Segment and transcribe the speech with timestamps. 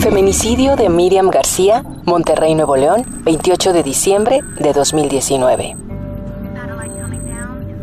[0.00, 5.76] Feminicidio de Miriam García, Monterrey, Nuevo León, 28 de diciembre de 2019.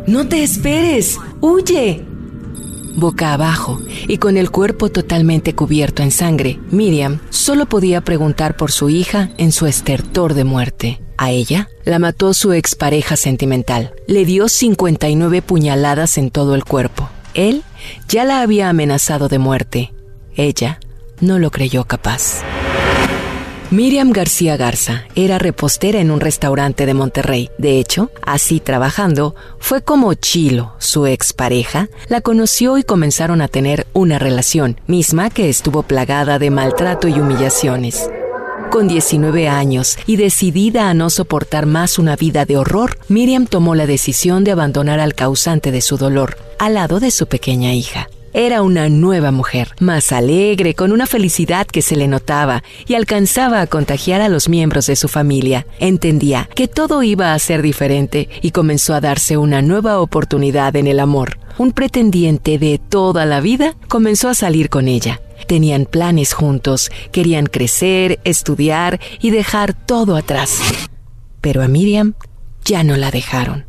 [0.07, 2.03] No te esperes, huye.
[2.95, 8.71] Boca abajo y con el cuerpo totalmente cubierto en sangre, Miriam solo podía preguntar por
[8.71, 10.99] su hija en su estertor de muerte.
[11.17, 13.93] A ella la mató su expareja sentimental.
[14.07, 17.09] Le dio 59 puñaladas en todo el cuerpo.
[17.35, 17.61] Él
[18.09, 19.93] ya la había amenazado de muerte.
[20.35, 20.79] Ella
[21.21, 22.43] no lo creyó capaz.
[23.69, 27.49] Miriam García Garza era repostera en un restaurante de Monterrey.
[27.57, 33.85] De hecho, así trabajando, fue como Chilo, su expareja, la conoció y comenzaron a tener
[33.91, 38.09] una relación, misma que estuvo plagada de maltrato y humillaciones.
[38.71, 43.75] Con 19 años y decidida a no soportar más una vida de horror, Miriam tomó
[43.75, 48.07] la decisión de abandonar al causante de su dolor, al lado de su pequeña hija.
[48.39, 53.61] Era una nueva mujer, más alegre, con una felicidad que se le notaba y alcanzaba
[53.61, 55.65] a contagiar a los miembros de su familia.
[55.79, 60.85] Entendía que todo iba a ser diferente y comenzó a darse una nueva oportunidad en
[60.85, 61.39] el amor.
[61.57, 65.19] Un pretendiente de toda la vida comenzó a salir con ella.
[65.47, 70.59] Tenían planes juntos, querían crecer, estudiar y dejar todo atrás.
[71.41, 72.13] Pero a Miriam
[72.63, 73.65] ya no la dejaron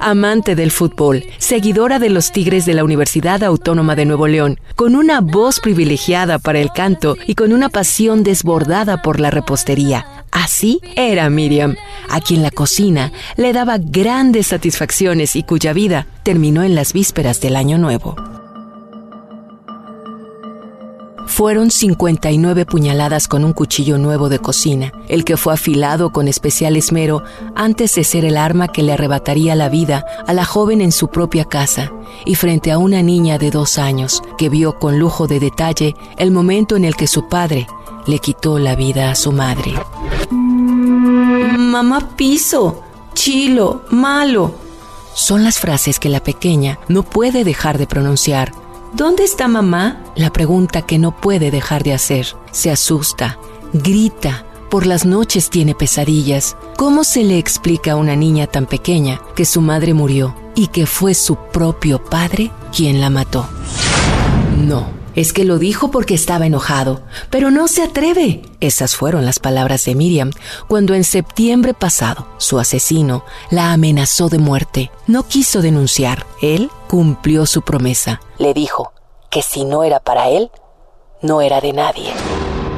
[0.00, 4.96] amante del fútbol, seguidora de los Tigres de la Universidad Autónoma de Nuevo León, con
[4.96, 10.06] una voz privilegiada para el canto y con una pasión desbordada por la repostería.
[10.32, 11.76] Así era Miriam,
[12.08, 17.40] a quien la cocina le daba grandes satisfacciones y cuya vida terminó en las vísperas
[17.40, 18.39] del Año Nuevo.
[21.30, 26.76] Fueron 59 puñaladas con un cuchillo nuevo de cocina, el que fue afilado con especial
[26.76, 27.22] esmero
[27.54, 31.08] antes de ser el arma que le arrebataría la vida a la joven en su
[31.08, 31.92] propia casa
[32.26, 36.32] y frente a una niña de dos años que vio con lujo de detalle el
[36.32, 37.68] momento en el que su padre
[38.06, 39.72] le quitó la vida a su madre.
[40.30, 42.82] Mamá piso,
[43.14, 44.52] chilo, malo.
[45.14, 48.52] Son las frases que la pequeña no puede dejar de pronunciar
[48.92, 50.02] ¿Dónde está mamá?
[50.16, 52.26] La pregunta que no puede dejar de hacer.
[52.50, 53.38] Se asusta,
[53.72, 56.56] grita, por las noches tiene pesadillas.
[56.76, 60.86] ¿Cómo se le explica a una niña tan pequeña que su madre murió y que
[60.86, 63.48] fue su propio padre quien la mató?
[64.58, 64.99] No.
[65.14, 68.42] Es que lo dijo porque estaba enojado, pero no se atreve.
[68.60, 70.30] Esas fueron las palabras de Miriam
[70.68, 74.90] cuando en septiembre pasado su asesino la amenazó de muerte.
[75.06, 76.26] No quiso denunciar.
[76.42, 78.20] Él cumplió su promesa.
[78.38, 78.92] Le dijo
[79.30, 80.50] que si no era para él,
[81.22, 82.12] no era de nadie.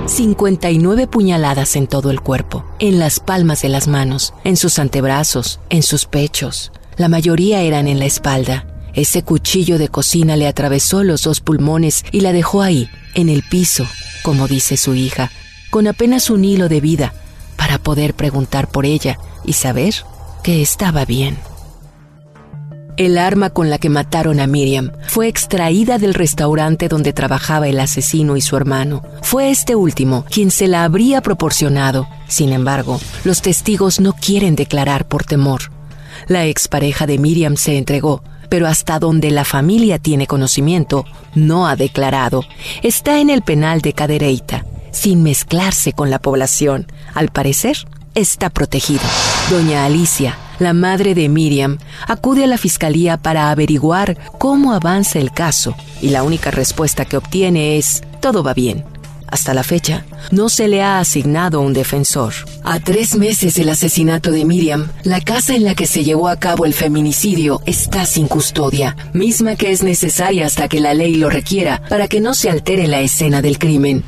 [0.06, 5.60] 59 puñaladas en todo el cuerpo, en las palmas de las manos, en sus antebrazos,
[5.70, 6.72] en sus pechos.
[6.96, 12.04] La mayoría eran en la espalda ese cuchillo de cocina le atravesó los dos pulmones
[12.12, 13.86] y la dejó ahí, en el piso,
[14.22, 15.30] como dice su hija,
[15.70, 17.14] con apenas un hilo de vida
[17.56, 19.94] para poder preguntar por ella y saber
[20.42, 21.38] que estaba bien.
[22.98, 27.80] El arma con la que mataron a Miriam fue extraída del restaurante donde trabajaba el
[27.80, 29.02] asesino y su hermano.
[29.22, 32.06] Fue este último quien se la habría proporcionado.
[32.28, 35.72] Sin embargo, los testigos no quieren declarar por temor.
[36.28, 41.74] La expareja de Miriam se entregó, pero hasta donde la familia tiene conocimiento, no ha
[41.74, 42.44] declarado.
[42.82, 46.86] Está en el penal de Cadereyta, sin mezclarse con la población.
[47.14, 47.78] Al parecer,
[48.14, 49.00] está protegido.
[49.48, 55.32] Doña Alicia, la madre de Miriam, acude a la fiscalía para averiguar cómo avanza el
[55.32, 58.91] caso y la única respuesta que obtiene es, todo va bien.
[59.32, 62.34] Hasta la fecha, no se le ha asignado un defensor.
[62.64, 66.36] A tres meses del asesinato de Miriam, la casa en la que se llevó a
[66.36, 71.30] cabo el feminicidio está sin custodia, misma que es necesaria hasta que la ley lo
[71.30, 74.04] requiera para que no se altere la escena del crimen.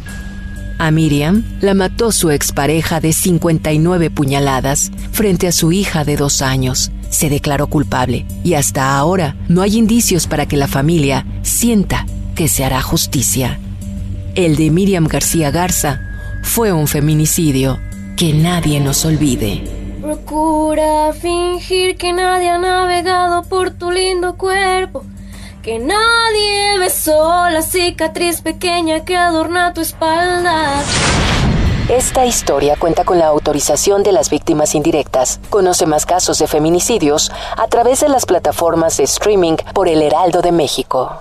[0.78, 6.42] A Miriam la mató su expareja de 59 puñaladas frente a su hija de dos
[6.42, 6.92] años.
[7.08, 12.04] Se declaró culpable y hasta ahora no hay indicios para que la familia sienta
[12.34, 13.58] que se hará justicia.
[14.34, 16.00] El de Miriam García Garza
[16.42, 17.78] fue un feminicidio
[18.16, 19.62] que nadie nos olvide.
[20.02, 25.04] Procura fingir que nadie ha navegado por tu lindo cuerpo.
[25.62, 30.82] Que nadie besó la cicatriz pequeña que adorna tu espalda.
[31.88, 35.38] Esta historia cuenta con la autorización de las víctimas indirectas.
[35.48, 40.42] Conoce más casos de feminicidios a través de las plataformas de streaming por El Heraldo
[40.42, 41.20] de México.